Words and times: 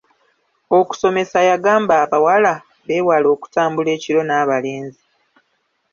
Okusomesa 0.79 1.39
yagamba 1.49 1.93
abawala 2.03 2.53
beewale 2.85 3.27
okutambula 3.35 3.89
ekiro 3.97 4.21
n'abalenzi. 4.25 5.03